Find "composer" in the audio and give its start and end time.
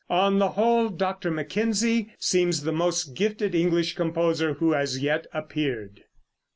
3.93-4.55